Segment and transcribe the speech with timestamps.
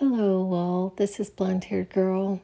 [0.00, 0.94] Hello, all.
[0.96, 2.40] this is Blonde Haired Girl.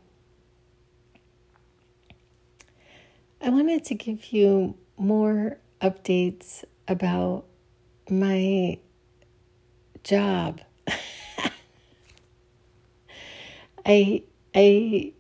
[3.41, 7.47] I wanted to give you more updates about
[8.11, 8.79] my
[10.05, 10.61] job.
[13.87, 14.23] I
[14.55, 15.15] I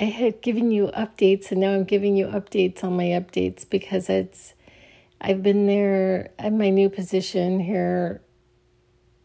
[0.00, 4.08] I had given you updates and now I'm giving you updates on my updates because
[4.08, 4.54] it's
[5.20, 8.22] I've been there at my new position here.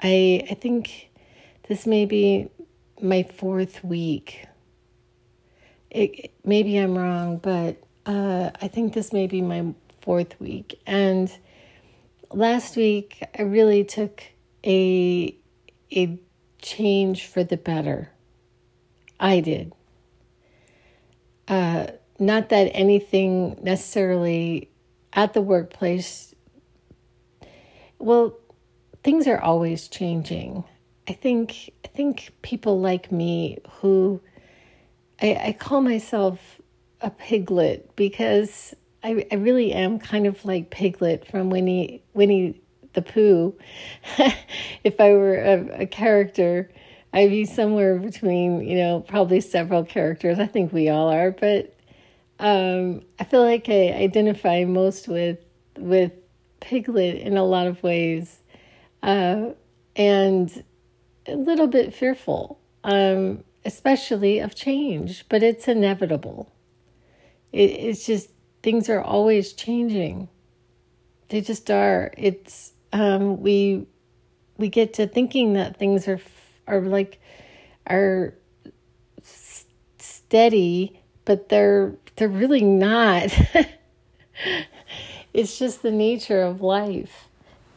[0.01, 1.09] I I think
[1.67, 2.49] this may be
[3.01, 4.45] my fourth week.
[5.89, 10.79] It, maybe I'm wrong, but uh, I think this may be my fourth week.
[10.85, 11.31] And
[12.31, 14.23] last week, I really took
[14.65, 15.35] a
[15.91, 16.19] a
[16.61, 18.11] change for the better.
[19.19, 19.73] I did.
[21.47, 21.87] Uh,
[22.19, 24.69] not that anything necessarily
[25.13, 26.35] at the workplace.
[27.99, 28.37] Well,
[29.07, 30.65] things are always changing.
[31.07, 34.19] I think I think people like me who
[35.21, 36.59] I, I call myself
[36.99, 42.59] a piglet because I, I really am kind of like Piglet from Winnie Winnie
[42.95, 43.55] the Pooh.
[44.83, 46.69] if I were a, a, character,
[47.13, 50.37] I'd be somewhere between, you know, probably several characters.
[50.37, 51.73] I think we all are, but
[52.39, 55.39] um, I feel like I identify most with
[55.77, 56.11] with
[56.59, 58.41] Piglet in a lot of ways,
[59.03, 59.49] uh,
[59.95, 60.63] and
[61.27, 65.25] a little bit fearful, um, especially of change.
[65.29, 66.51] But it's inevitable.
[67.51, 68.29] It, it's just
[68.63, 70.29] things are always changing.
[71.29, 72.11] They just are.
[72.17, 73.85] It's um, we
[74.57, 76.19] we get to thinking that things are
[76.67, 77.19] are like
[77.87, 78.33] are
[79.99, 83.29] steady, but they're they're really not.
[85.33, 87.27] it's just the nature of life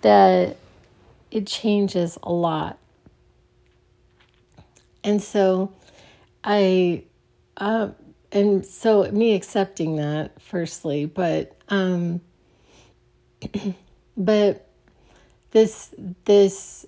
[0.03, 0.57] that
[1.31, 2.79] it changes a lot.
[5.03, 5.73] And so
[6.45, 7.05] I
[7.57, 7.91] uh,
[8.33, 12.21] and so me accepting that firstly, but um
[14.17, 14.69] but
[15.53, 16.87] this this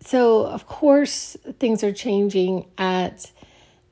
[0.00, 3.30] so of course things are changing at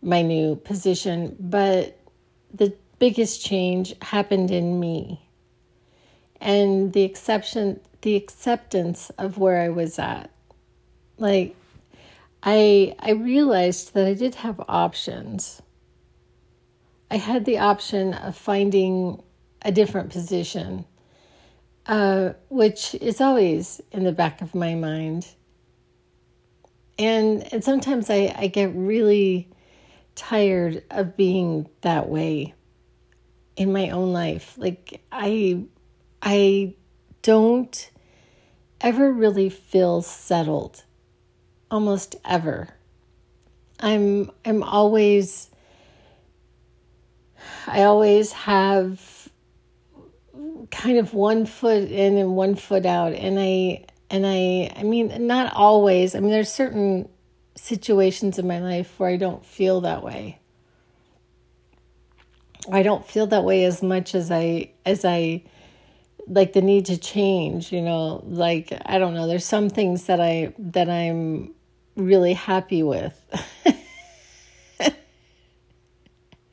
[0.03, 1.99] my new position, but
[2.53, 5.21] the biggest change happened in me.
[6.41, 10.31] And the exception the acceptance of where I was at.
[11.19, 11.57] Like
[12.43, 15.63] I I realized that I did have options.
[17.11, 19.23] I had the option of finding
[19.63, 20.85] a different position,
[21.87, 25.29] uh, which is always in the back of my mind.
[26.99, 29.49] And and sometimes I, I get really
[30.15, 32.55] tired of being that way
[33.57, 34.55] in my own life.
[34.57, 35.65] Like I
[36.21, 36.75] I
[37.23, 37.91] don't
[38.83, 40.83] ever really feel settled
[41.71, 42.69] almost ever.
[43.81, 45.51] I'm I'm always
[47.67, 49.31] I always have
[50.71, 55.27] kind of one foot in and one foot out and I and I I mean
[55.27, 56.15] not always.
[56.15, 57.09] I mean there's certain
[57.55, 60.39] situations in my life where I don't feel that way.
[62.71, 65.45] I don't feel that way as much as I as I
[66.27, 70.21] like the need to change, you know, like I don't know, there's some things that
[70.21, 71.55] I that I'm
[71.97, 73.19] really happy with.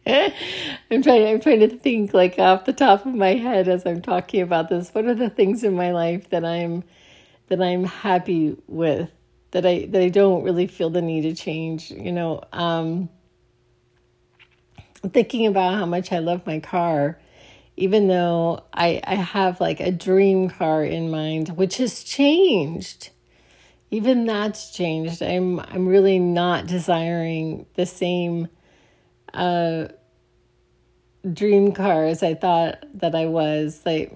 [0.05, 4.01] I'm trying I'm trying to think like off the top of my head as I'm
[4.01, 4.89] talking about this.
[4.89, 6.83] What are the things in my life that I'm
[7.47, 9.11] that I'm happy with?
[9.51, 12.41] That I that I don't really feel the need to change, you know.
[12.53, 13.09] Um
[15.13, 17.19] thinking about how much I love my car,
[17.79, 23.09] even though I I have like a dream car in mind, which has changed
[23.91, 25.21] even that's changed.
[25.21, 28.47] I'm I'm really not desiring the same
[29.33, 29.87] uh,
[31.31, 33.81] dream car as I thought that I was.
[33.85, 34.13] Like,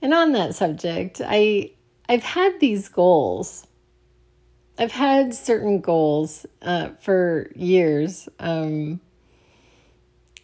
[0.00, 1.72] and on that subject, I
[2.08, 3.66] I've had these goals.
[4.78, 9.00] I've had certain goals uh, for years, um,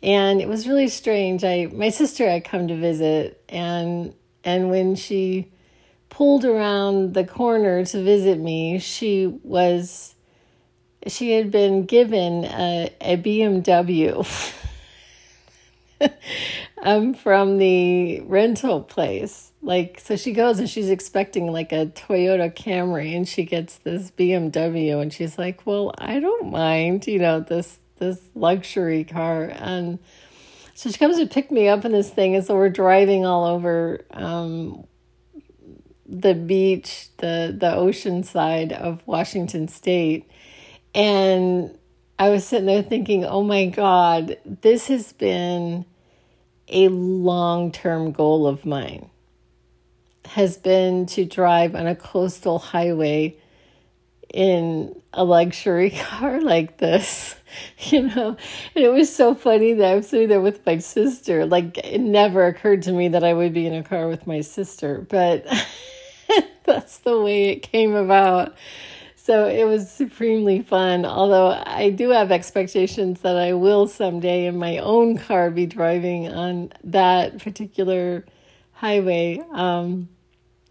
[0.02, 1.44] and it was really strange.
[1.44, 4.14] I my sister had come to visit, and
[4.44, 5.50] and when she
[6.08, 10.14] pulled around the corner to visit me, she was
[11.06, 14.54] she had been given a, a BMW
[16.82, 19.52] um, from the rental place.
[19.62, 24.10] Like, so she goes and she's expecting like a Toyota Camry, and she gets this
[24.10, 29.98] BMW, and she's like, "Well, I don't mind, you know, this this luxury car." And
[30.74, 33.44] so she comes to pick me up in this thing, and so we're driving all
[33.44, 34.84] over um,
[36.06, 40.28] the beach, the the ocean side of Washington State,
[40.94, 41.76] and
[42.18, 45.84] I was sitting there thinking, "Oh my God, this has been
[46.68, 49.08] a long term goal of mine."
[50.24, 53.36] Has been to drive on a coastal highway
[54.32, 57.36] in a luxury car like this,
[57.78, 58.36] you know.
[58.74, 61.46] And it was so funny that I'm sitting there with my sister.
[61.46, 64.40] Like, it never occurred to me that I would be in a car with my
[64.40, 65.46] sister, but
[66.64, 68.54] that's the way it came about.
[69.16, 71.04] So it was supremely fun.
[71.04, 76.28] Although I do have expectations that I will someday in my own car be driving
[76.28, 78.24] on that particular
[78.72, 80.08] highway, um,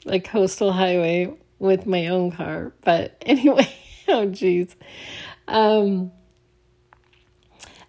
[0.03, 2.73] like coastal highway with my own car.
[2.81, 3.71] But anyway,
[4.09, 4.75] oh jeez.
[5.47, 6.11] Um,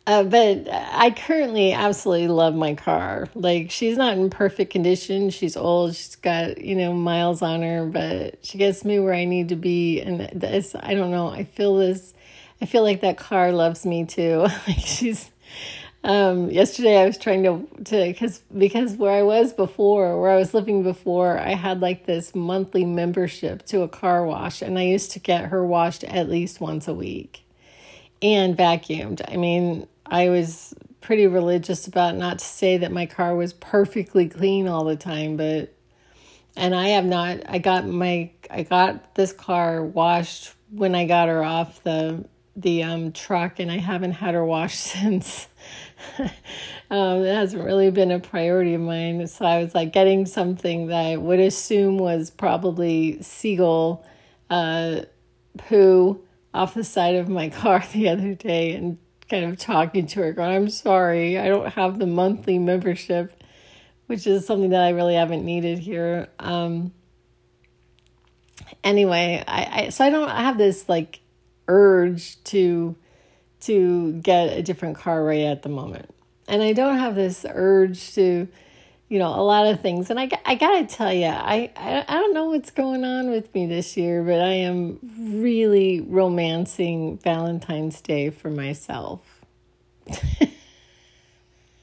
[0.07, 3.29] uh, but I currently absolutely love my car.
[3.35, 5.31] Like she's not in perfect condition.
[5.31, 5.95] She's old.
[5.95, 9.57] She's got you know miles on her, but she gets me where I need to
[9.57, 10.01] be.
[10.01, 11.29] And this, I don't know.
[11.29, 12.15] I feel this.
[12.61, 14.41] I feel like that car loves me too.
[14.69, 15.31] like she's
[16.04, 20.37] um, yesterday I was trying to to because because where I was before, where I
[20.37, 24.82] was living before, I had like this monthly membership to a car wash, and I
[24.82, 27.44] used to get her washed at least once a week,
[28.20, 29.22] and vacuumed.
[29.32, 34.28] I mean, I was pretty religious about not to say that my car was perfectly
[34.28, 35.72] clean all the time, but
[36.56, 37.43] and I have not.
[37.49, 42.25] I got my I got this car washed when I got her off the
[42.56, 45.46] the um, truck, and I haven't had her washed since.
[46.90, 49.26] Um, it hasn't really been a priority of mine.
[49.26, 54.04] So I was like getting something that I would assume was probably seagull
[54.50, 55.02] uh,
[55.56, 56.22] poo
[56.54, 60.32] off the side of my car the other day and kind of talking to her,
[60.32, 63.43] going, I'm sorry, I don't have the monthly membership,
[64.06, 66.28] which is something that I really haven't needed here.
[66.38, 66.93] Um,
[68.84, 71.20] anyway, I, I so I don't have this like
[71.69, 72.96] urge to
[73.62, 76.12] to get a different car right at the moment.
[76.49, 78.49] And I don't have this urge to,
[79.09, 80.11] you know, a lot of things.
[80.11, 83.55] And I, I gotta tell you, I, I, I don't know what's going on with
[83.55, 89.20] me this year, but I am really romancing Valentine's Day for myself.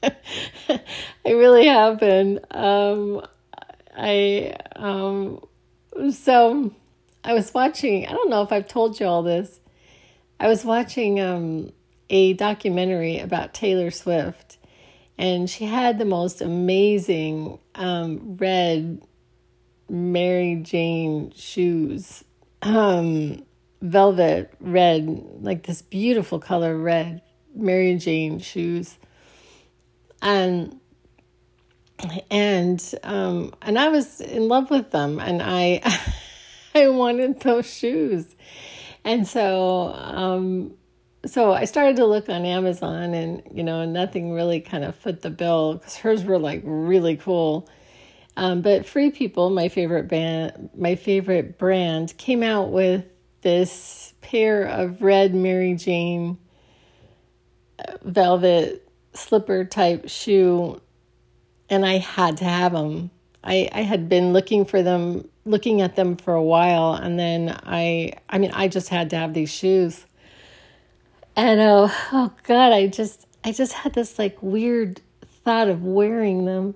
[0.02, 0.10] I
[1.26, 2.40] really have been.
[2.50, 3.26] Um,
[3.96, 5.40] I, um,
[6.12, 6.72] so
[7.24, 9.59] I was watching, I don't know if I've told you all this.
[10.40, 11.70] I was watching um,
[12.08, 14.56] a documentary about Taylor Swift,
[15.18, 19.02] and she had the most amazing um, red
[19.90, 22.24] Mary Jane shoes,
[22.62, 23.44] um,
[23.82, 27.20] velvet red, like this beautiful color red
[27.54, 28.96] Mary Jane shoes,
[30.22, 30.80] and
[32.30, 35.82] and um, and I was in love with them, and I
[36.74, 38.34] I wanted those shoes
[39.04, 40.74] and so um,
[41.26, 45.22] so I started to look on Amazon, and you know, nothing really kind of fit
[45.22, 47.68] the bill because hers were like really cool.
[48.36, 53.04] Um, but Free People, my favorite band, my favorite brand, came out with
[53.42, 56.38] this pair of red Mary Jane
[57.78, 60.80] uh, velvet slipper type shoe,
[61.68, 63.10] and I had to have them.
[63.42, 67.58] I, I had been looking for them looking at them for a while and then
[67.64, 70.06] I I mean I just had to have these shoes.
[71.36, 75.00] And oh, oh god, I just I just had this like weird
[75.44, 76.74] thought of wearing them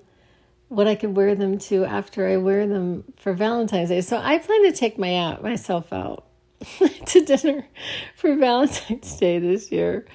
[0.69, 4.01] what I could wear them to after I wear them for Valentine's Day.
[4.01, 6.25] So I plan to take my out myself out
[7.07, 7.67] to dinner
[8.15, 10.05] for Valentine's Day this year.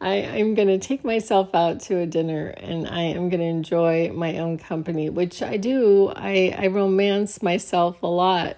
[0.00, 3.46] I, am going to take myself out to a dinner and I am going to
[3.46, 6.12] enjoy my own company, which I do.
[6.14, 8.56] I, I romance myself a lot,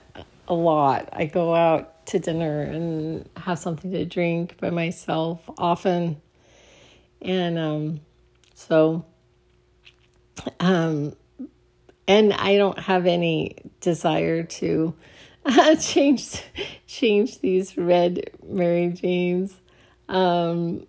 [0.49, 1.09] a lot.
[1.13, 6.21] I go out to dinner and have something to drink by myself often.
[7.23, 8.01] And um,
[8.55, 9.05] so,
[10.59, 11.15] um,
[12.09, 14.95] and I don't have any desire to
[15.45, 16.43] uh, change
[16.87, 19.55] change these red Mary Janes.
[20.09, 20.88] Um,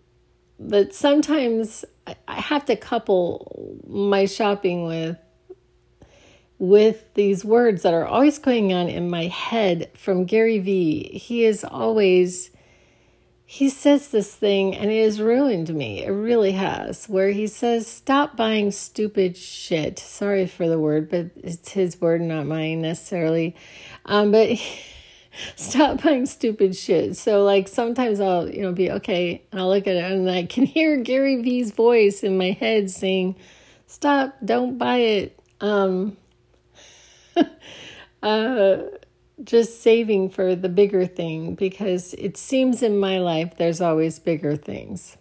[0.60, 1.86] but sometimes
[2.28, 5.18] I have to couple my shopping with
[6.58, 11.18] with these words that are always going on in my head from Gary Vee.
[11.18, 12.52] He is always
[13.46, 16.04] he says this thing and it has ruined me.
[16.04, 17.08] It really has.
[17.08, 22.22] Where he says, "Stop buying stupid shit." Sorry for the word, but it's his word,
[22.22, 23.56] not mine necessarily.
[24.06, 24.60] Um, but.
[25.56, 27.18] stop buying stupid shit.
[27.18, 30.44] So like sometimes I'll, you know, be okay and I'll look at it and I
[30.44, 33.36] can hear Gary Vee's voice in my head saying,
[33.88, 35.40] Stop, don't buy it.
[35.62, 36.18] Um
[38.24, 38.78] uh,
[39.44, 44.56] just saving for the bigger thing because it seems in my life there's always bigger
[44.56, 45.18] things.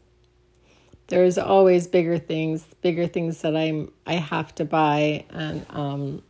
[1.09, 6.23] There's always bigger things, bigger things that I'm I have to buy and um,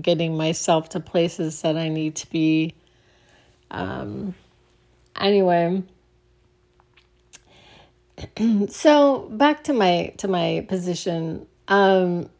[0.00, 2.74] getting myself to places that I need to be.
[3.70, 4.34] Um,
[5.18, 5.82] anyway,
[8.68, 11.46] so back to my to my position.
[11.68, 12.30] Um,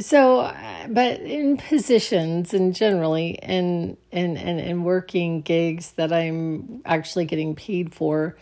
[0.00, 0.52] so
[0.88, 7.54] but in positions and generally in in in, in working gigs that i'm actually getting
[7.54, 8.36] paid for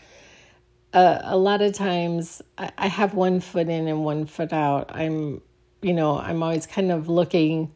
[0.93, 4.91] uh, a lot of times I, I have one foot in and one foot out
[4.95, 5.41] i'm
[5.81, 7.71] you know i'm always kind of looking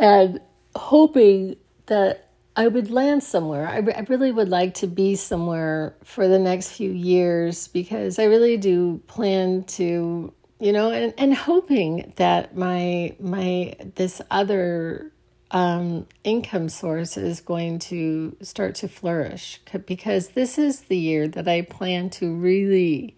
[0.00, 0.40] and
[0.74, 3.68] hoping that I would land somewhere.
[3.68, 8.24] I, I really would like to be somewhere for the next few years because I
[8.24, 15.12] really do plan to you know and, and hoping that my my this other
[15.52, 21.48] um, income source is going to start to flourish because this is the year that
[21.48, 23.16] I plan to really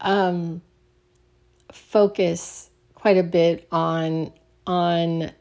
[0.00, 0.62] um,
[1.72, 4.32] focus quite a bit on
[4.66, 5.32] on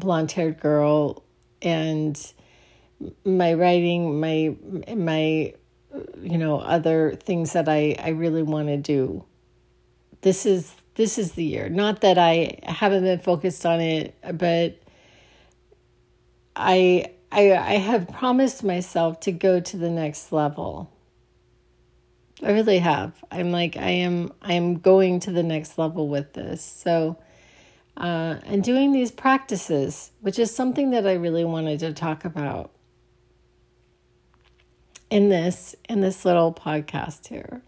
[0.00, 1.22] blonde haired girl
[1.62, 2.32] and
[3.24, 4.54] my writing my
[4.94, 5.54] my
[6.22, 9.24] you know other things that I I really want to do
[10.22, 11.68] this is this is the year.
[11.68, 14.78] Not that I haven't been focused on it, but
[16.54, 20.90] I I I have promised myself to go to the next level.
[22.42, 23.12] I really have.
[23.30, 26.62] I'm like I am I am going to the next level with this.
[26.62, 27.16] So
[28.00, 32.70] uh, and doing these practices, which is something that I really wanted to talk about
[35.10, 37.62] in this in this little podcast here,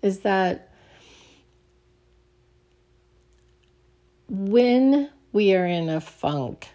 [0.00, 0.72] is that
[4.28, 6.68] when we are in a funk,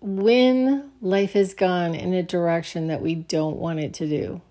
[0.00, 4.42] when life has gone in a direction that we don't want it to do,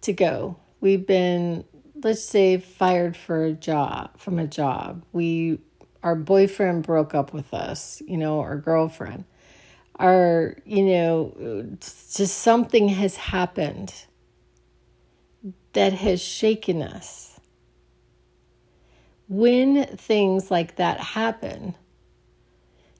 [0.00, 1.64] to go, we've been,
[2.02, 5.04] let's say, fired for a job, from a job.
[5.12, 5.58] We,
[6.06, 9.24] our boyfriend broke up with us, you know, our girlfriend.
[9.96, 13.92] Our, you know, just something has happened
[15.72, 17.36] that has shaken us
[19.28, 21.74] when things like that happen,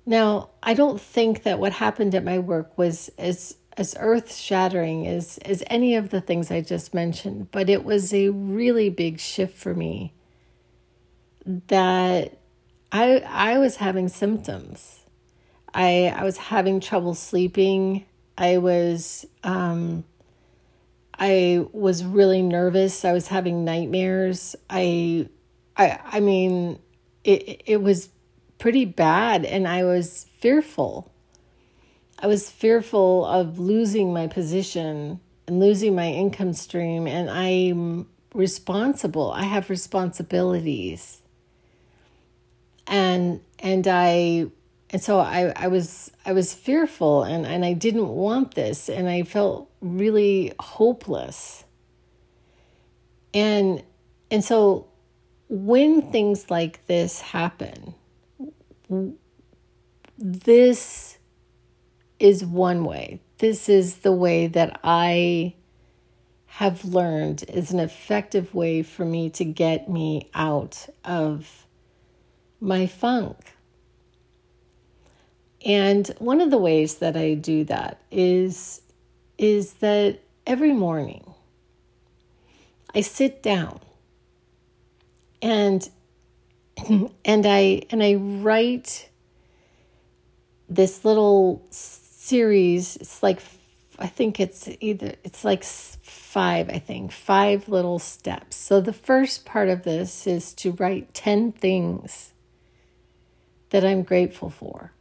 [0.04, 5.06] now I don't think that what happened at my work was as as earth shattering
[5.06, 9.20] as as any of the things I just mentioned, but it was a really big
[9.20, 10.12] shift for me
[11.68, 12.38] that
[12.96, 13.18] I
[13.52, 15.00] I was having symptoms.
[15.74, 18.06] I I was having trouble sleeping.
[18.38, 20.04] I was um
[21.18, 23.04] I was really nervous.
[23.04, 24.56] I was having nightmares.
[24.70, 25.28] I
[25.76, 26.78] I I mean,
[27.22, 28.08] it it was
[28.58, 31.12] pretty bad, and I was fearful.
[32.18, 39.32] I was fearful of losing my position and losing my income stream, and I'm responsible.
[39.32, 41.20] I have responsibilities,
[42.86, 44.46] and and I
[44.90, 49.08] and so I, I was I was fearful and, and I didn't want this and
[49.08, 51.64] I felt really hopeless.
[53.34, 53.82] And
[54.30, 54.86] and so
[55.48, 57.94] when things like this happen,
[60.18, 61.18] this
[62.18, 63.20] is one way.
[63.38, 65.54] This is the way that I
[66.46, 71.65] have learned is an effective way for me to get me out of
[72.60, 73.36] my funk.
[75.64, 78.82] And one of the ways that I do that is
[79.38, 81.34] is that every morning
[82.94, 83.80] I sit down
[85.42, 85.88] and
[87.24, 89.10] and I and I write
[90.68, 92.96] this little series.
[92.96, 93.40] It's like
[93.98, 96.68] I think it's either it's like five.
[96.68, 98.56] I think five little steps.
[98.56, 102.32] So the first part of this is to write ten things
[103.70, 104.92] that I'm grateful for.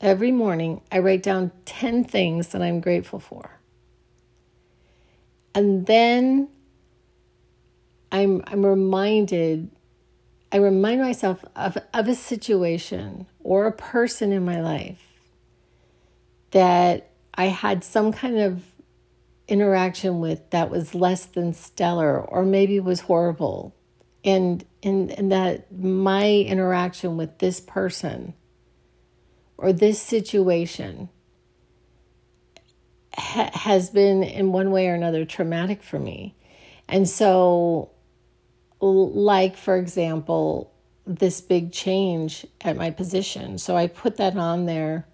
[0.00, 3.58] Every morning, I write down 10 things that I'm grateful for.
[5.54, 6.48] And then
[8.10, 9.70] I'm I'm reminded
[10.52, 15.02] I remind myself of, of a situation or a person in my life
[16.50, 18.62] that I had some kind of
[19.48, 23.74] interaction with that was less than stellar or maybe was horrible.
[24.24, 28.34] And, and, and that my interaction with this person
[29.56, 31.08] or this situation
[33.16, 36.36] ha- has been in one way or another traumatic for me.
[36.88, 37.90] And so
[38.80, 40.72] like for example
[41.06, 43.58] this big change at my position.
[43.58, 45.06] So i put that on there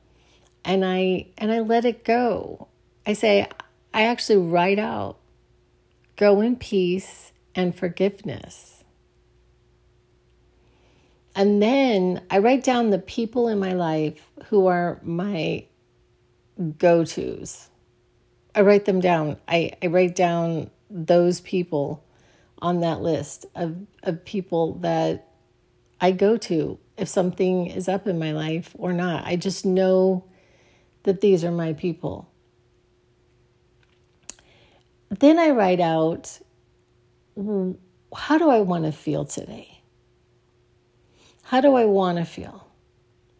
[0.65, 2.69] and i and i let it go.
[3.07, 3.47] I say
[3.93, 5.19] i actually write out
[6.17, 8.78] go in peace and forgiveness
[11.39, 15.65] and then i write down the people in my life who are my
[16.77, 17.71] go-to's
[18.55, 22.05] i write them down i, I write down those people
[22.61, 25.29] on that list of, of people that
[26.01, 29.25] I go to if something is up in my life or not.
[29.25, 30.25] I just know
[31.05, 32.29] that these are my people.
[35.11, 36.39] Then I write out
[38.17, 39.78] how do I want to feel today?
[41.49, 42.69] How do I want to feel?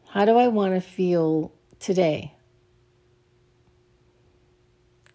[0.09, 2.35] How do I want to feel today?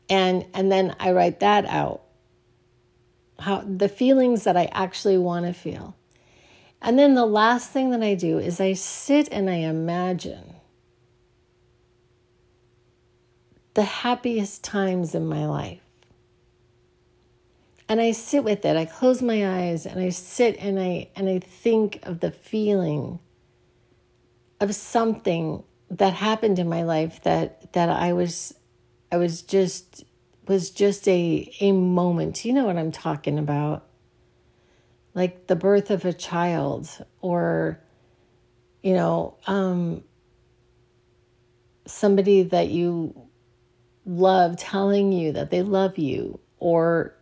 [0.07, 2.03] And and then I write that out
[3.39, 5.95] how the feelings that I actually want to feel.
[6.83, 10.53] And then the last thing that I do is I sit and I imagine
[13.73, 15.81] the happiest times in my life.
[17.89, 18.77] And I sit with it.
[18.77, 23.19] I close my eyes and I sit and I and I think of the feeling
[24.59, 28.53] of something that happened in my life that that I was
[29.11, 30.05] I was just
[30.47, 32.45] was just a a moment.
[32.45, 33.85] You know what I'm talking about.
[35.13, 37.79] Like the birth of a child or
[38.81, 40.03] you know, um
[41.85, 43.13] somebody that you
[44.05, 47.13] love telling you that they love you or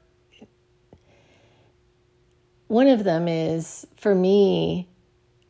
[2.71, 4.87] one of them is for me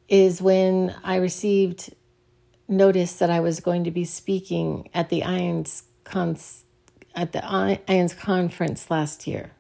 [0.10, 1.94] is when I received
[2.68, 6.66] notice that I was going to be speaking at the IANDS cons-
[7.14, 9.52] at the IANDS conference last year.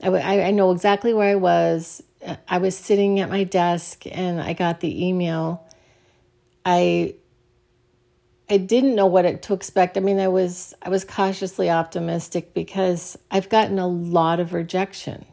[0.00, 2.00] I, I know exactly where I was.
[2.46, 5.66] I was sitting at my desk and I got the email.
[6.64, 7.16] I
[8.48, 9.96] I didn't know what to expect.
[9.96, 15.26] I mean, I was I was cautiously optimistic because I've gotten a lot of rejection.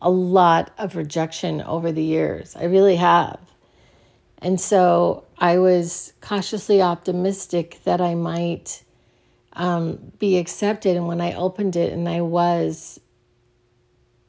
[0.00, 2.54] A lot of rejection over the years.
[2.54, 3.40] I really have.
[4.38, 8.84] And so I was cautiously optimistic that I might
[9.54, 10.96] um, be accepted.
[10.96, 13.00] And when I opened it and I was,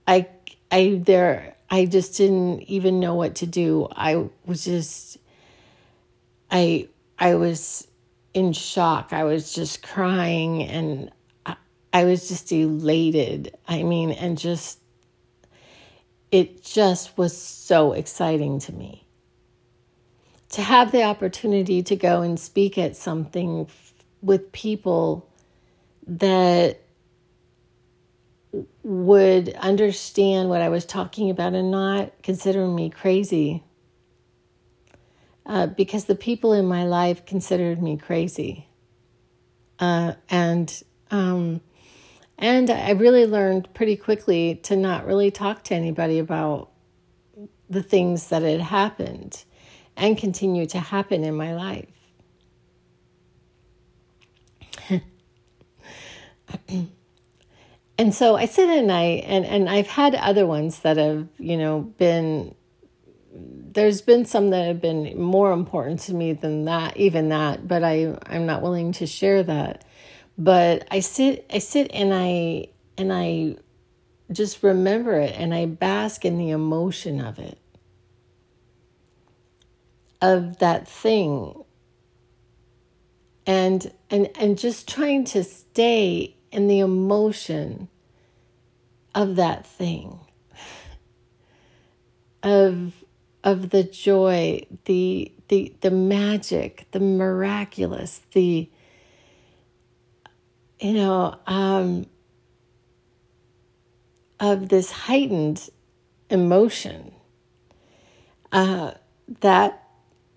[0.08, 0.28] I,
[0.72, 3.90] I, there, I just didn't even know what to do.
[3.92, 5.18] I was just,
[6.50, 6.88] I,
[7.20, 7.88] I was
[8.34, 9.12] in shock.
[9.12, 11.12] I was just crying and
[11.46, 11.58] I,
[11.92, 13.58] I was just elated.
[13.68, 14.80] I mean, and just,
[16.32, 19.08] it just was so exciting to me
[20.50, 23.68] to have the opportunity to go and speak at something
[24.22, 25.30] with people
[26.06, 26.82] that
[28.84, 33.64] would understand what I was talking about and not consider me crazy.
[35.46, 38.68] Uh, because the people in my life considered me crazy.
[39.80, 41.62] Uh, and um,
[42.38, 46.72] and I really learned pretty quickly to not really talk to anybody about
[47.70, 49.44] the things that had happened
[49.96, 51.90] and continue to happen in my life.
[57.98, 61.58] and so I sit and I and and I've had other ones that have you
[61.58, 62.54] know been
[63.34, 67.84] there's been some that have been more important to me than that even that but
[67.84, 69.84] I I'm not willing to share that
[70.38, 73.56] but I sit I sit and I and I
[74.32, 77.58] just remember it and I bask in the emotion of it
[80.22, 81.64] of that thing.
[83.46, 87.88] And and and just trying to stay in the emotion
[89.16, 90.20] of that thing
[92.44, 93.06] of
[93.44, 98.70] of the joy the the the magic the miraculous the
[100.80, 102.06] you know um
[104.40, 105.70] of this heightened
[106.30, 107.12] emotion
[108.52, 108.92] uh
[109.42, 109.88] that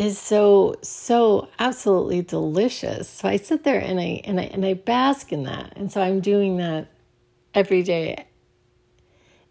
[0.00, 3.06] is so so absolutely delicious.
[3.06, 5.74] So I sit there and I and I and I bask in that.
[5.76, 6.88] And so I'm doing that
[7.52, 8.24] every day.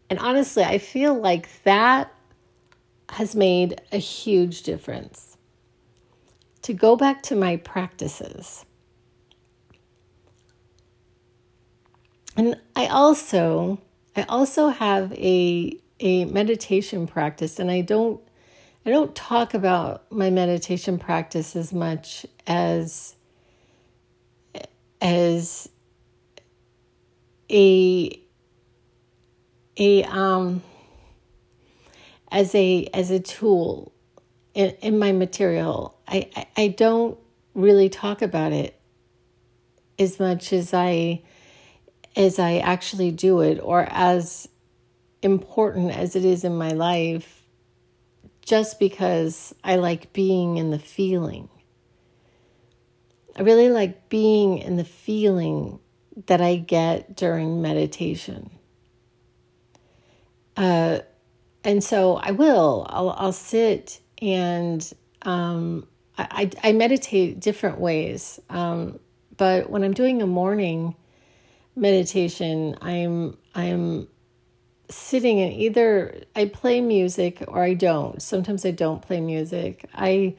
[0.10, 2.12] And honestly, I feel like that
[3.10, 5.38] has made a huge difference.
[6.64, 8.66] To go back to my practices.
[12.40, 13.82] And I also
[14.16, 18.22] I also have a a meditation practice and I don't
[18.86, 23.18] I don't talk about my meditation practice as much as
[25.02, 25.68] as
[27.52, 28.22] a
[29.76, 30.64] a um
[32.32, 33.92] as a as a tool
[34.54, 36.00] in, in my material.
[36.08, 37.20] I, I, I don't
[37.54, 38.80] really talk about it
[40.00, 41.24] as much as I
[42.16, 44.48] as I actually do it or as
[45.22, 47.44] important as it is in my life
[48.42, 51.50] just because I like being in the feeling.
[53.36, 55.80] I really like being in the feeling
[56.26, 58.50] that I get during meditation.
[60.58, 61.00] Uh,
[61.64, 62.86] and so I will.
[62.90, 64.92] I'll, I'll sit and
[65.22, 68.40] um, I, I, meditate different ways.
[68.50, 69.00] Um,
[69.38, 70.96] but when I'm doing a morning
[71.80, 74.08] meditation, I'm I'm
[74.90, 78.22] sitting and either I play music or I don't.
[78.22, 79.86] Sometimes I don't play music.
[79.94, 80.36] I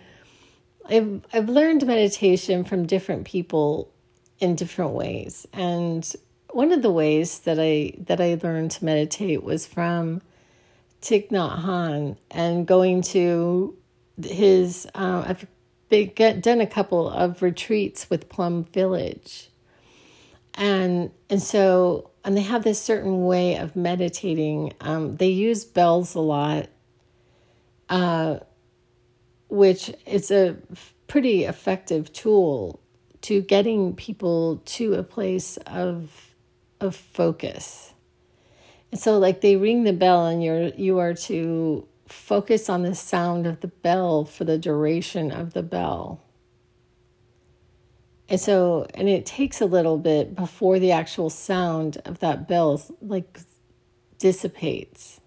[0.87, 3.93] I've I've learned meditation from different people
[4.41, 5.47] in different ways.
[5.53, 6.11] And
[6.53, 10.23] one of the ways that I that I learned to meditate was from
[11.03, 13.77] Thich Nhat Hanh going to
[14.23, 14.87] his.
[14.95, 15.47] Uh, I've
[15.89, 19.50] been, done a couple of retreats with Plum Village,
[20.55, 24.73] and and so and they have this certain way of meditating.
[24.81, 26.69] Um, they use bells a lot,
[27.89, 28.41] uh,
[29.49, 30.57] which is a
[31.07, 32.81] pretty effective tool
[33.23, 36.35] to getting people to a place of
[36.81, 37.95] of focus.
[38.91, 42.95] And so like they ring the bell and you're you are to focus on the
[42.95, 46.21] sound of the bell for the duration of the bell.
[48.31, 52.81] And so and it takes a little bit before the actual sound of that bell
[53.03, 53.41] like
[54.19, 55.21] dissipates.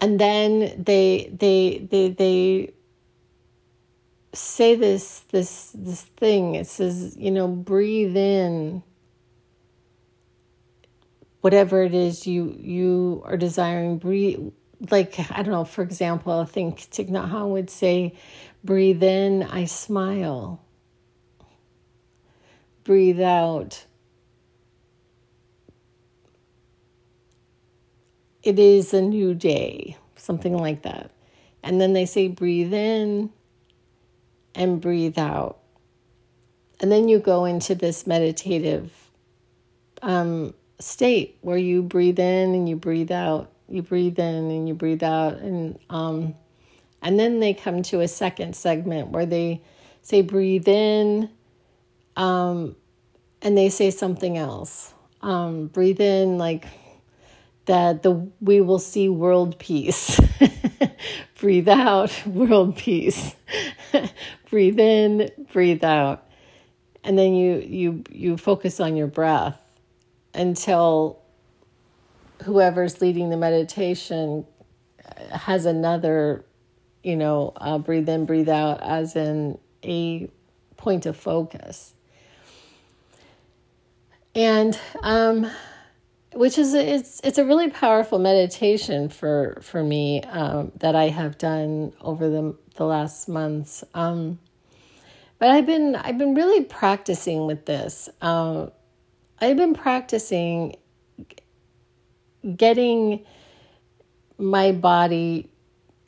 [0.00, 2.72] And then they they they they
[4.32, 6.56] say this this this thing.
[6.56, 8.82] It says you know breathe in
[11.40, 13.98] whatever it is you you are desiring.
[13.98, 14.50] Breathe
[14.90, 18.14] like i don't know for example i think Thich Nhat Hanh would say
[18.62, 20.65] breathe in i smile
[22.86, 23.84] breathe out
[28.42, 31.10] it is a new day something like that
[31.62, 33.30] and then they say breathe in
[34.56, 35.58] and breathe out.
[36.80, 38.92] And then you go into this meditative
[40.02, 43.50] um, state where you breathe in and you breathe out.
[43.68, 46.36] You breathe in and you breathe out, and um,
[47.02, 49.60] and then they come to a second segment where they
[50.02, 51.28] say breathe in,
[52.16, 52.76] um,
[53.42, 54.92] and they say something else.
[55.22, 56.66] Um, breathe in like
[57.66, 60.20] that the we will see world peace.
[61.38, 63.34] breathe out, world peace.
[64.50, 66.26] breathe in, breathe out.
[67.04, 69.60] And then you you you focus on your breath
[70.34, 71.20] until
[72.44, 74.46] whoever's leading the meditation
[75.30, 76.44] has another,
[77.02, 80.28] you know, uh, breathe in, breathe out as in a
[80.76, 81.94] point of focus.
[84.36, 85.50] And um,
[86.34, 91.38] which is it's it's a really powerful meditation for for me um, that I have
[91.38, 93.82] done over the the last months.
[93.94, 94.38] Um,
[95.38, 98.10] but I've been I've been really practicing with this.
[98.20, 98.70] Um,
[99.40, 100.76] I've been practicing
[102.56, 103.24] getting
[104.36, 105.50] my body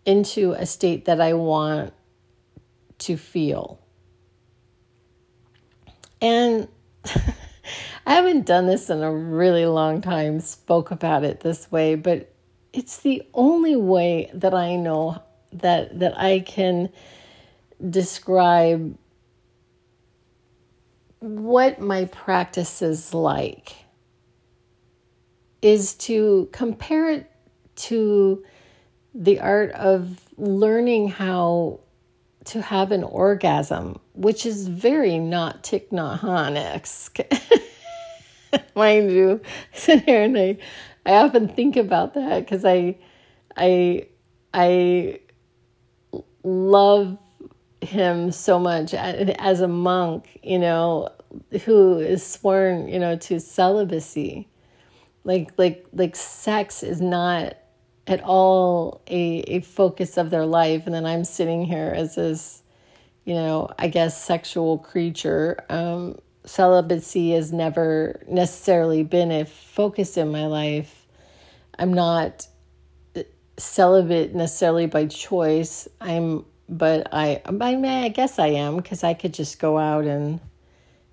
[0.05, 1.95] into a state that I want
[2.99, 3.81] to feel.
[6.21, 6.69] And
[8.07, 12.33] I haven't done this in a really long time, spoke about it this way, but
[12.73, 16.91] it's the only way that I know that that I can
[17.91, 18.97] describe
[21.21, 23.75] what my practice is like
[25.63, 27.31] is to compare it
[27.75, 28.45] to
[29.15, 31.81] the art of learning how
[32.49, 36.57] to have an orgasm, which is very not Thich Nhat Hanh
[38.75, 39.41] mind you.
[39.73, 40.57] Sit here and I,
[41.05, 42.97] I often think about that because I,
[43.57, 44.07] I,
[44.55, 45.21] I
[46.43, 47.19] love
[47.83, 51.11] him so much as a monk, you know,
[51.65, 54.49] who is sworn, you know, to celibacy.
[55.25, 57.58] Like, like, like, sex is not
[58.09, 60.87] at all a, a focus of their life.
[60.87, 62.63] And then I'm sitting here as this,
[63.25, 70.33] you know, I guess sexual creature, um, celibacy has never necessarily been a focus in
[70.33, 71.07] my life.
[71.79, 72.49] I'm not
[73.59, 75.89] celibate necessarily by choice.
[76.01, 80.05] I'm, but I, I mean, I guess I am because I could just go out
[80.05, 80.41] and,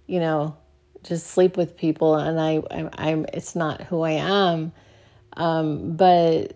[0.07, 0.55] you know,
[1.03, 4.71] just sleep with people and I, I'm, I'm it's not who I am.
[5.37, 6.55] Um, but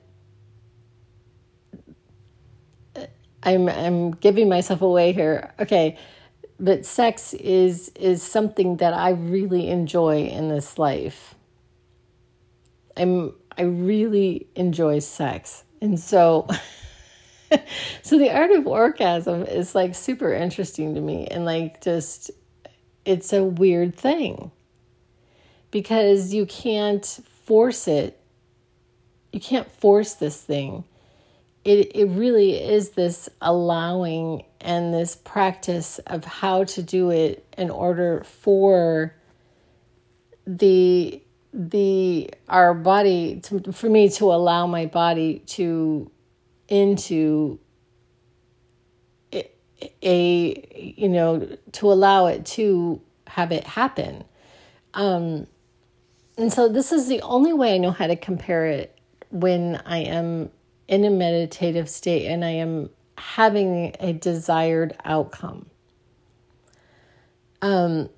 [3.44, 5.54] I'm I'm giving myself away here.
[5.60, 5.98] Okay.
[6.60, 11.36] But sex is is something that I really enjoy in this life.
[12.98, 15.64] I'm I really enjoy sex.
[15.82, 16.48] And so
[18.04, 22.32] so the art of orgasm is like super interesting to me and like just
[23.06, 24.52] it's a weird thing
[25.72, 28.20] because you can't force it
[29.32, 30.84] you can't force this thing
[31.66, 37.70] it it really is this allowing and this practice of how to do it in
[37.70, 39.16] order for
[40.46, 41.22] the
[41.54, 46.10] the our body to, for me to allow my body to
[46.68, 47.60] into
[49.34, 49.50] a,
[50.02, 54.24] a you know to allow it to have it happen.
[54.94, 55.48] Um
[56.38, 58.98] and so this is the only way i know how to compare it
[59.30, 60.50] when i am
[60.90, 65.66] in a meditative state and i am having a desired outcome.
[67.62, 68.10] Um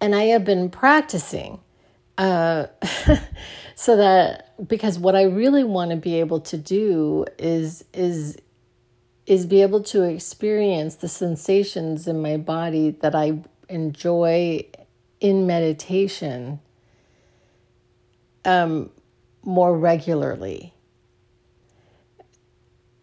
[0.00, 1.60] and i have been practicing
[2.18, 2.66] uh
[3.74, 8.36] so that because what I really want to be able to do is is
[9.26, 13.38] is be able to experience the sensations in my body that I
[13.70, 14.66] enjoy
[15.20, 16.60] in meditation
[18.44, 18.90] um,
[19.42, 20.74] more regularly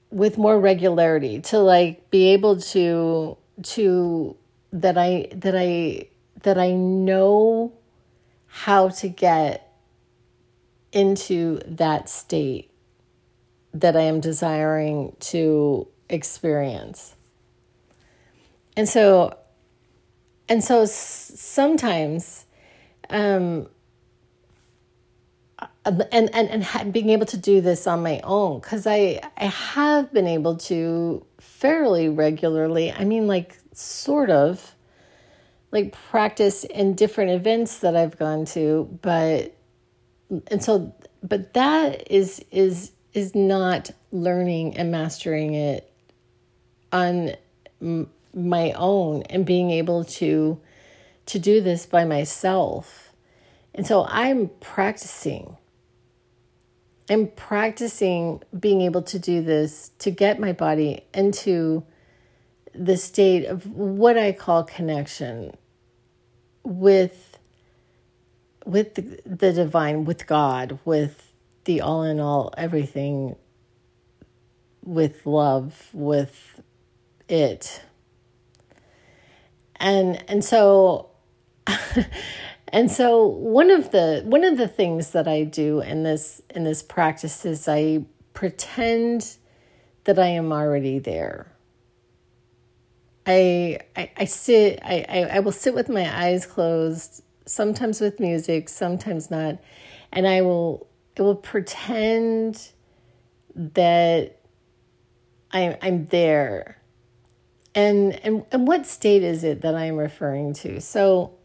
[0.09, 4.35] with more regularity to like be able to to
[4.71, 6.07] that I that I
[6.43, 7.73] that I know
[8.47, 9.73] how to get
[10.91, 12.71] into that state
[13.73, 17.15] that I am desiring to experience.
[18.75, 19.37] And so,
[20.49, 22.45] and so sometimes,
[23.09, 23.67] um,
[25.87, 30.11] and, and, and being able to do this on my own, because I, I have
[30.11, 34.75] been able to fairly regularly, I mean, like, sort of,
[35.71, 39.53] like practice in different events that I've gone to, but
[40.49, 45.91] and so but that is is is not learning and mastering it
[46.91, 47.31] on
[48.33, 50.59] my own and being able to
[51.25, 53.03] to do this by myself.
[53.73, 55.55] And so i'm practicing
[57.09, 61.83] i'm practicing being able to do this to get my body into
[62.73, 65.55] the state of what i call connection
[66.63, 67.37] with
[68.67, 73.35] with the, the divine, with God, with the all in all, everything,
[74.83, 76.61] with love, with
[77.29, 77.81] it.
[79.77, 81.09] And and so
[82.69, 86.63] and so one of the one of the things that I do in this in
[86.63, 89.37] this practice is I pretend
[90.03, 91.51] that I am already there.
[93.25, 98.19] I I, I sit I, I, I will sit with my eyes closed sometimes with
[98.19, 99.59] music, sometimes not.
[100.11, 102.71] And I will I will pretend
[103.55, 104.39] that
[105.51, 106.81] I I'm there.
[107.73, 110.81] And and and what state is it that I'm referring to?
[110.81, 111.36] So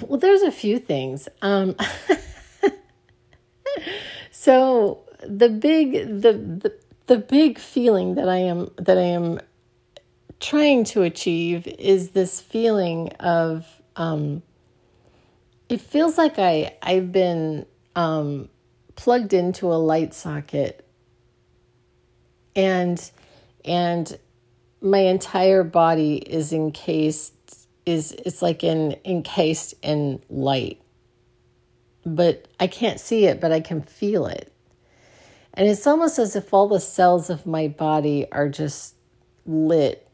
[0.00, 1.28] well there's a few things.
[1.40, 1.76] Um
[4.30, 6.72] so the big the, the
[7.06, 9.40] the big feeling that I am that I am
[10.40, 14.42] trying to achieve is this feeling of um,
[15.68, 18.48] it feels like I I've been um,
[18.96, 20.86] plugged into a light socket
[22.56, 23.10] and
[23.64, 24.18] and
[24.80, 27.34] my entire body is encased
[27.84, 30.80] is it's like in encased in light
[32.04, 34.52] but I can't see it but I can feel it
[35.54, 38.94] and it's almost as if all the cells of my body are just
[39.44, 40.08] lit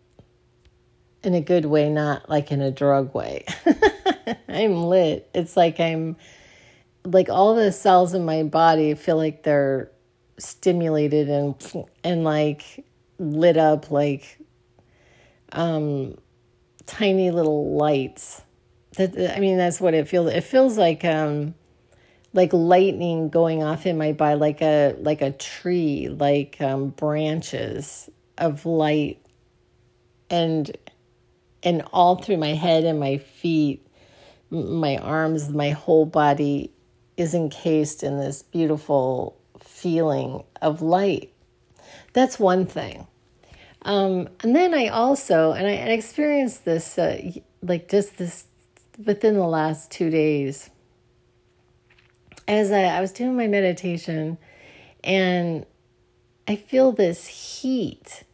[1.23, 3.45] in a good way, not like in a drug way.
[4.49, 5.29] I'm lit.
[5.35, 6.17] It's like I'm
[7.05, 9.91] like all the cells in my body feel like they're
[10.39, 12.85] stimulated and and like
[13.19, 14.39] lit up like
[15.53, 16.17] um
[16.89, 18.43] tiny little lights.
[18.97, 20.33] That I mean that's what it feels.
[20.33, 21.55] It feels like um
[22.33, 28.11] like lightning going off in my body like a like a tree, like um branches
[28.39, 29.21] of light
[30.31, 30.77] and
[31.63, 33.87] and all through my head and my feet,
[34.51, 36.73] my arms, my whole body
[37.17, 41.33] is encased in this beautiful feeling of light.
[42.13, 43.07] That's one thing.
[43.89, 47.19] Um, and then I also, and I, I experienced this uh,
[47.63, 48.45] like just this
[49.03, 50.69] within the last two days.
[52.47, 54.37] As I, I was doing my meditation,
[55.03, 55.65] and
[56.47, 58.25] I feel this heat.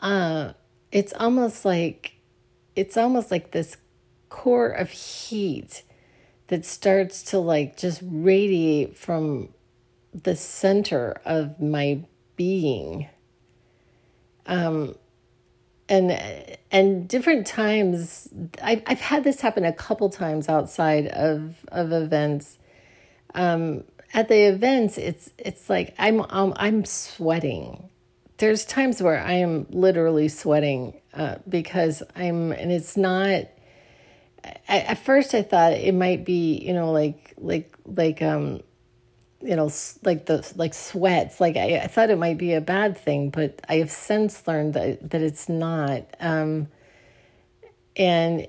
[0.00, 0.52] Uh,
[0.90, 2.16] it's almost like
[2.74, 3.76] it's almost like this
[4.30, 5.84] core of heat
[6.48, 9.50] that starts to like just radiate from
[10.12, 12.02] the center of my
[12.34, 13.08] being.
[14.48, 14.96] Um,
[15.88, 18.28] and and different times
[18.62, 22.58] I've, I've had this happen a couple times outside of of events.
[23.34, 23.84] Um,
[24.14, 27.88] at the events it's it's like i'm um, i'm sweating.
[28.38, 33.44] There's times where i am literally sweating uh, because i'm and it's not
[34.68, 38.60] at first i thought it might be you know like like like um
[39.40, 39.70] you know
[40.02, 43.60] like the like sweats like I, I thought it might be a bad thing but
[43.68, 46.68] i have since learned that that it's not um
[47.96, 48.40] and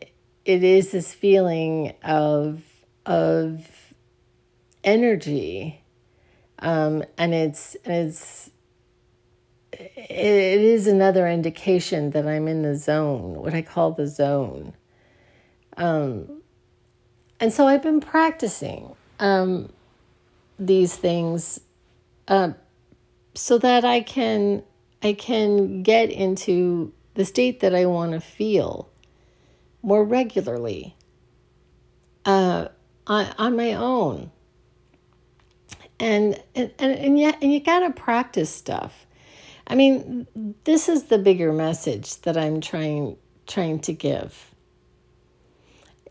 [0.46, 2.64] it is this feeling of
[3.06, 3.94] of
[4.84, 5.82] energy
[6.60, 8.50] um and it's and it's
[9.74, 14.74] it is another indication that i'm in the zone what i call the zone.
[15.78, 16.42] Um
[17.40, 19.70] and so i've been practicing um
[20.60, 21.60] these things
[22.28, 22.52] uh,
[23.34, 24.64] so that I can
[25.02, 28.90] I can get into the state that I want to feel
[29.82, 30.96] more regularly
[32.26, 32.68] uh,
[33.08, 34.32] on, on my own.
[36.00, 39.06] And and and yet and you got to practice stuff.
[39.68, 40.28] I mean,
[40.64, 43.18] this is the bigger message that I'm trying
[43.48, 44.54] trying to give.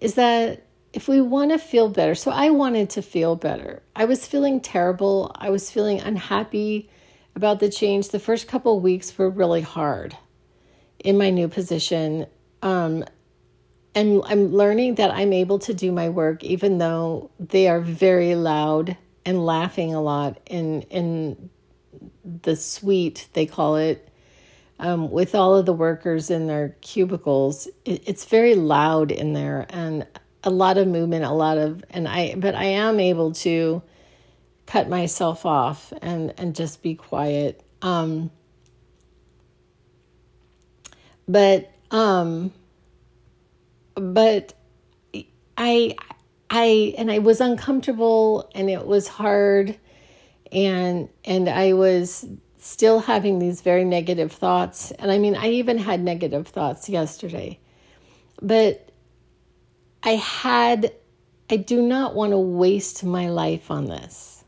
[0.00, 3.83] Is that if we want to feel better, so I wanted to feel better.
[3.94, 5.33] I was feeling terrible.
[5.35, 6.88] I was feeling unhappy
[7.35, 8.09] about the change.
[8.09, 10.16] The first couple weeks were really hard
[10.98, 12.27] in my new position.
[12.62, 13.05] Um,
[13.94, 18.35] and I'm learning that I'm able to do my work even though they are very
[18.35, 21.51] loud and laughing a lot in in
[22.42, 24.09] the suite they call it
[24.79, 27.66] um, with all of the workers in their cubicles.
[27.85, 30.07] It, it's very loud in there, and
[30.48, 33.82] a lot of movement, a lot of, and I, but I am able to
[34.64, 37.62] cut myself off and and just be quiet.
[37.82, 38.30] Um,
[41.28, 42.52] but um,
[43.94, 44.54] but
[45.56, 45.94] I
[46.48, 49.78] I and I was uncomfortable and it was hard
[50.50, 55.76] and and I was still having these very negative thoughts and I mean I even
[55.76, 57.61] had negative thoughts yesterday.
[58.40, 58.88] But
[60.02, 60.92] I had,
[61.50, 64.44] I do not want to waste my life on this.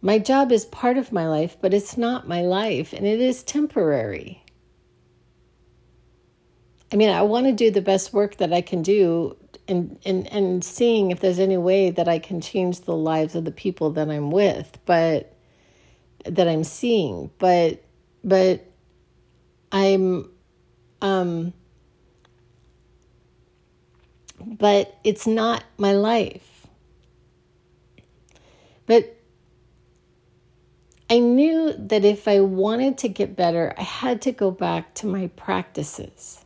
[0.00, 3.44] My job is part of my life, but it's not my life and it is
[3.44, 4.44] temporary.
[6.92, 9.36] I mean, I want to do the best work that I can do
[9.68, 13.44] and, and, and seeing if there's any way that I can change the lives of
[13.44, 15.34] the people that I'm with, but
[16.24, 17.30] that I'm seeing.
[17.38, 17.82] But,
[18.24, 18.66] but
[19.70, 20.30] I'm,
[21.00, 21.54] um,
[24.46, 26.66] but it's not my life.
[28.86, 29.16] But
[31.08, 35.06] I knew that if I wanted to get better, I had to go back to
[35.06, 36.44] my practices.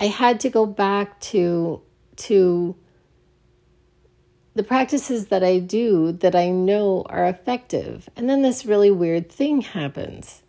[0.00, 1.82] I had to go back to
[2.16, 2.74] to
[4.54, 8.08] the practices that I do that I know are effective.
[8.16, 10.42] And then this really weird thing happens.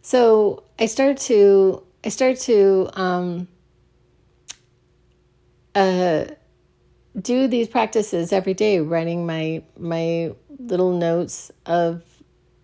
[0.00, 3.48] So I start to I start to um,
[5.78, 6.34] uh,
[7.20, 12.02] do these practices every day, writing my my little notes of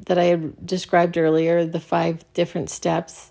[0.00, 3.30] that I had described earlier, the five different steps,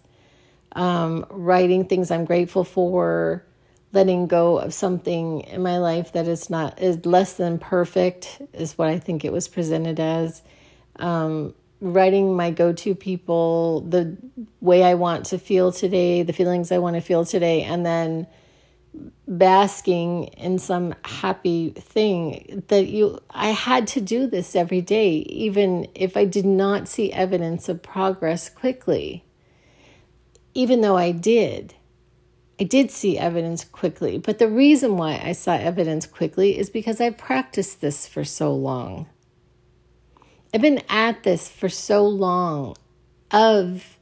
[0.72, 3.46] um, writing things I'm grateful for,
[3.92, 8.78] letting go of something in my life that is not is less than perfect is
[8.78, 10.42] what I think it was presented as.
[10.98, 14.16] Um, writing my go-to people, the
[14.62, 18.26] way I want to feel today, the feelings I want to feel today, and then
[19.28, 25.88] basking in some happy thing that you I had to do this every day even
[25.96, 29.24] if I did not see evidence of progress quickly.
[30.54, 31.74] Even though I did
[32.60, 34.20] I did see evidence quickly.
[34.20, 38.54] But the reason why I saw evidence quickly is because I practiced this for so
[38.54, 39.08] long.
[40.54, 42.76] I've been at this for so long
[43.32, 43.98] of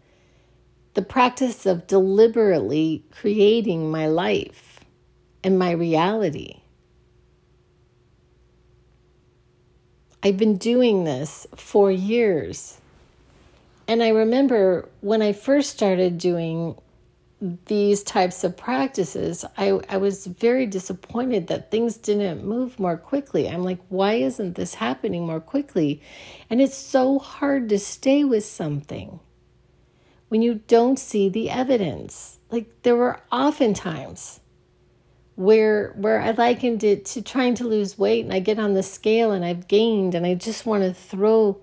[0.93, 4.70] the practice of deliberately creating my life
[5.43, 6.61] and my reality.
[10.23, 12.79] I've been doing this for years.
[13.87, 16.75] And I remember when I first started doing
[17.65, 23.49] these types of practices, I, I was very disappointed that things didn't move more quickly.
[23.49, 26.03] I'm like, why isn't this happening more quickly?
[26.51, 29.19] And it's so hard to stay with something
[30.29, 32.37] when you don't see the evidence.
[32.51, 34.40] Like there were often times
[35.41, 38.83] where where I likened it to trying to lose weight and I get on the
[38.83, 41.59] scale and I've gained and I just want to throw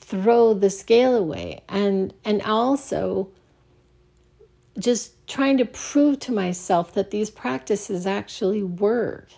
[0.00, 3.30] throw the scale away and and also
[4.76, 9.28] just trying to prove to myself that these practices actually work.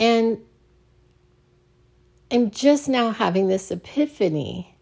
[0.00, 0.38] And
[2.30, 4.78] I'm just now having this epiphany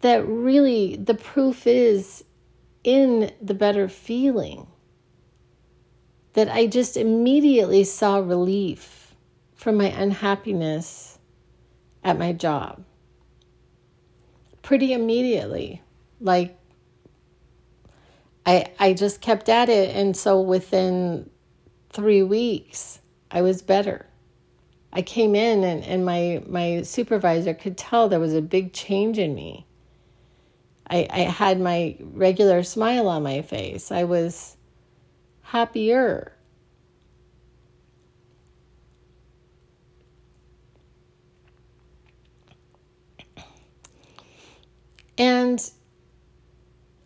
[0.00, 2.24] that really the proof is
[2.82, 4.66] in the better feeling.
[6.34, 9.14] That I just immediately saw relief
[9.54, 11.18] from my unhappiness
[12.02, 12.84] at my job.
[14.62, 15.82] Pretty immediately
[16.20, 16.56] like
[18.46, 21.30] I I just kept at it and so within
[21.90, 24.06] 3 weeks I was better.
[24.92, 29.18] I came in and, and my my supervisor could tell there was a big change
[29.18, 29.66] in me.
[30.88, 33.90] I, I had my regular smile on my face.
[33.90, 34.56] I was
[35.44, 36.32] happier.
[45.16, 45.70] And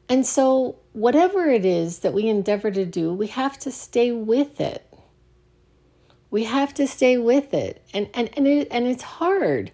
[0.08, 4.60] and so, whatever it is that we endeavor to do, we have to stay with
[4.60, 4.90] it.
[6.30, 7.82] We have to stay with it.
[7.92, 9.72] And and and it, and it's hard.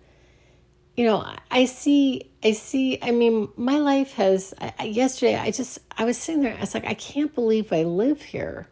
[0.97, 5.79] You know, I see I see I mean, my life has I, yesterday I just
[5.97, 8.69] I was sitting there I was like I can't believe I live here.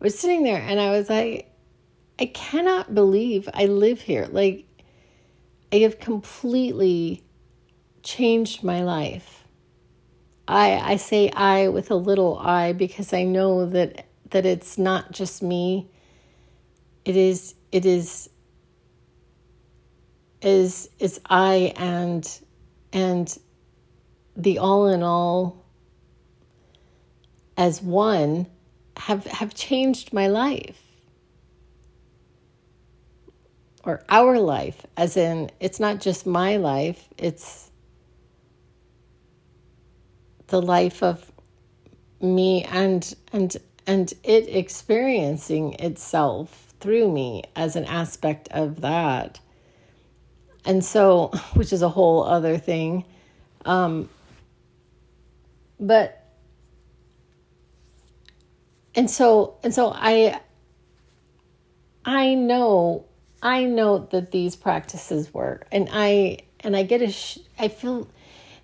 [0.00, 1.52] I was sitting there and I was like
[2.18, 4.26] I cannot believe I live here.
[4.30, 4.66] Like
[5.72, 7.22] I have completely
[8.02, 9.36] changed my life
[10.48, 15.12] I I say I with a little I because I know that that it's not
[15.12, 15.88] just me.
[17.04, 18.30] It is it is
[20.46, 22.40] is is I and
[22.92, 23.36] and
[24.36, 25.64] the all in all
[27.56, 28.46] as one
[28.96, 30.80] have have changed my life.
[33.82, 37.70] Or our life as in it's not just my life it's
[40.48, 41.30] the life of
[42.20, 49.40] me and and and it experiencing itself through me as an aspect of that
[50.66, 53.04] and so which is a whole other thing
[53.64, 54.08] um
[55.80, 56.24] but
[58.94, 60.38] and so and so i
[62.04, 63.04] i know
[63.42, 67.14] i know that these practices work and i and i get a
[67.58, 68.08] i feel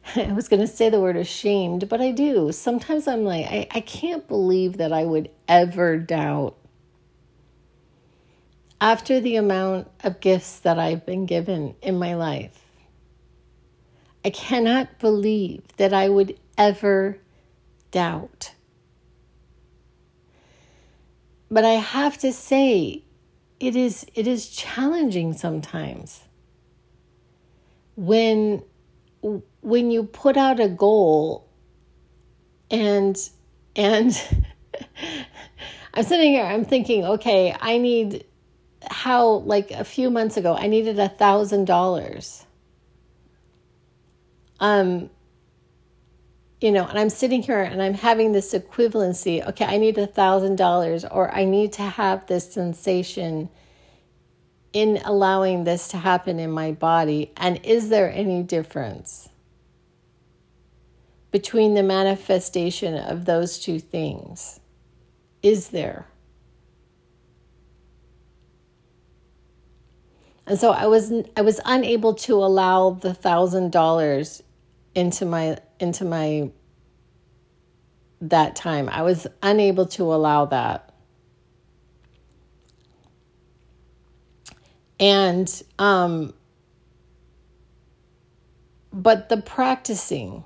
[0.17, 2.53] I was going to say the word ashamed, but I do.
[2.53, 6.57] Sometimes I'm like, I, I can't believe that I would ever doubt.
[8.83, 12.67] After the amount of gifts that I've been given in my life,
[14.25, 17.17] I cannot believe that I would ever
[17.93, 18.55] doubt.
[21.49, 23.05] But I have to say,
[23.61, 26.25] it is it is challenging sometimes
[27.95, 28.65] when
[29.61, 31.49] when you put out a goal
[32.69, 33.17] and
[33.77, 34.21] and
[35.95, 38.25] I'm sitting here, I'm thinking, okay, I need
[38.91, 42.45] how like a few months ago I needed a thousand dollars.
[44.61, 45.11] Um
[46.61, 49.45] you know, and I'm sitting here and I'm having this equivalency.
[49.49, 53.49] Okay, I need a thousand dollars, or I need to have this sensation
[54.73, 57.33] in allowing this to happen in my body.
[57.37, 59.29] And is there any difference?
[61.33, 64.61] between the manifestation of those two things?
[65.43, 66.07] Is there?
[70.47, 74.43] And so I was I was unable to allow the thousand dollars
[74.95, 76.51] into my into my
[78.21, 78.89] that time.
[78.89, 80.93] I was unable to allow that.
[84.99, 86.35] And um
[88.93, 90.45] but the practicing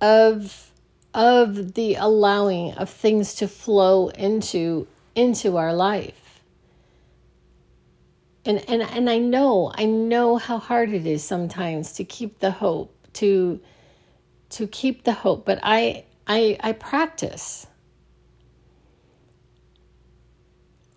[0.00, 0.72] of
[1.12, 6.19] of the allowing of things to flow into into our life
[8.50, 12.50] and and and I know I know how hard it is sometimes to keep the
[12.50, 13.60] hope to
[14.50, 17.66] to keep the hope but I I I practice.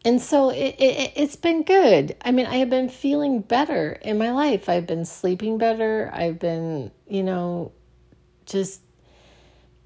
[0.05, 2.17] And so it, it it's been good.
[2.25, 4.67] I mean i have been feeling better in my life.
[4.67, 6.09] I've been sleeping better.
[6.13, 7.71] I've been you know
[8.45, 8.81] just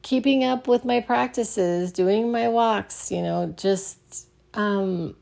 [0.01, 5.15] keeping up with my practices, doing my walks, you know, just um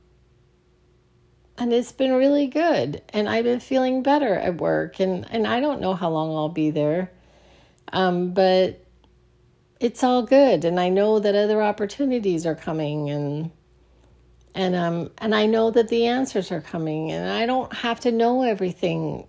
[1.58, 5.60] and it's been really good and I've been feeling better at work and and I
[5.60, 7.12] don't know how long I'll be there.
[7.94, 8.84] Um but
[9.80, 13.52] it's all good and I know that other opportunities are coming and
[14.54, 18.12] and um and I know that the answers are coming and I don't have to
[18.12, 19.28] know everything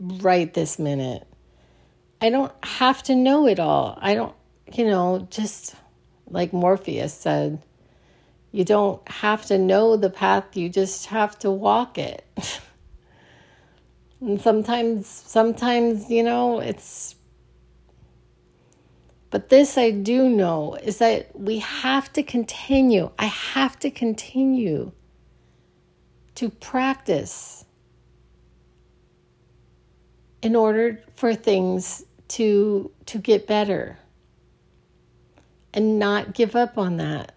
[0.00, 1.26] right this minute.
[2.20, 3.98] I don't have to know it all.
[4.00, 4.34] I don't,
[4.72, 5.74] you know, just
[6.28, 7.62] like Morpheus said,
[8.52, 12.24] you don't have to know the path, you just have to walk it.
[14.20, 17.14] and sometimes sometimes, you know, it's
[19.30, 23.10] but this I do know is that we have to continue.
[23.16, 24.90] I have to continue
[26.34, 27.64] to practice
[30.42, 33.98] in order for things to to get better
[35.72, 37.32] and not give up on that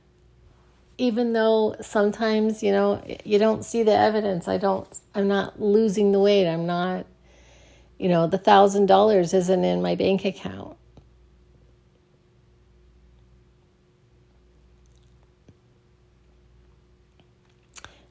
[0.98, 6.12] even though sometimes you know you don't see the evidence i don't i'm not losing
[6.12, 7.06] the weight i'm not
[7.98, 10.78] you know the thousand dollars isn't in my bank account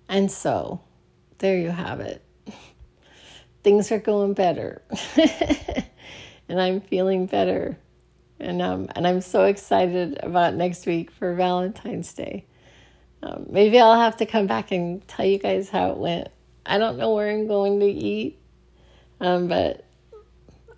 [0.09, 0.81] and so
[1.39, 2.23] there you have it
[3.63, 4.83] things are going better
[6.53, 7.79] and I'm feeling better.
[8.39, 12.45] And um, and I'm so excited about next week for Valentine's Day.
[13.23, 16.29] Um, maybe I'll have to come back and tell you guys how it went.
[16.67, 18.39] I don't know where I'm going to eat,
[19.21, 19.85] um, but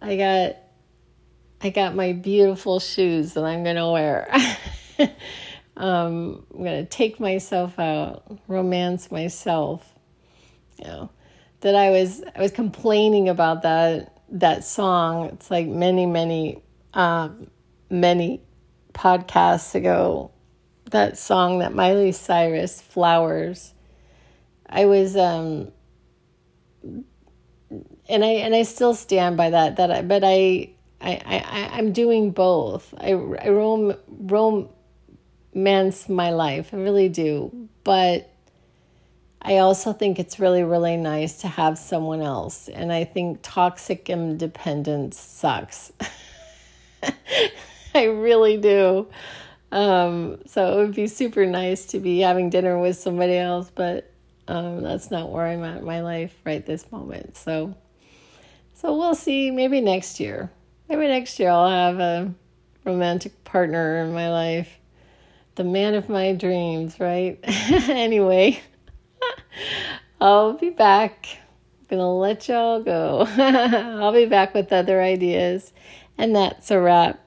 [0.00, 0.56] I got
[1.62, 4.30] I got my beautiful shoes that I'm gonna wear.
[5.78, 9.90] um, I'm gonna take myself out, romance myself.
[10.78, 11.10] You know,
[11.60, 15.30] that I was I was complaining about that that song.
[15.30, 17.46] It's like many many um,
[17.88, 18.42] many
[18.92, 20.30] podcasts ago.
[20.94, 23.74] That song that Miley Cyrus Flowers.
[24.64, 25.72] I was um
[28.08, 30.70] and I and I still stand by that that I but I
[31.00, 32.94] I, I I'm doing both.
[32.96, 33.96] I I rom
[35.52, 36.72] romance my life.
[36.72, 37.68] I really do.
[37.82, 38.30] But
[39.42, 42.68] I also think it's really, really nice to have someone else.
[42.68, 45.90] And I think toxic independence sucks.
[47.96, 49.08] I really do.
[49.74, 54.08] Um, so it would be super nice to be having dinner with somebody else, but
[54.46, 57.36] um, that's not where I'm at in my life right this moment.
[57.36, 57.74] So,
[58.74, 59.50] so we'll see.
[59.50, 60.52] Maybe next year.
[60.88, 62.32] Maybe next year I'll have a
[62.84, 64.78] romantic partner in my life,
[65.56, 67.00] the man of my dreams.
[67.00, 67.40] Right?
[67.44, 68.62] anyway.
[70.20, 71.26] I'll be back.
[71.90, 73.26] I'm gonna let y'all go.
[73.38, 75.72] I'll be back with other ideas.
[76.16, 77.23] And that's a wrap.